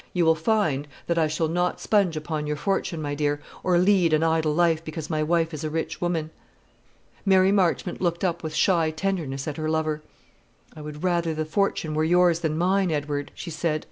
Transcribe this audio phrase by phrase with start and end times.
[0.13, 4.13] You will not find that I shall sponge upon your fortune, my dear, or lead
[4.13, 6.31] an idle life because my wife is a rich woman."
[7.23, 10.01] Mary Marchmont looked up with shy tenderness at her lover.
[10.75, 13.79] "I would rather the fortune were yours than mine, Edward," she said.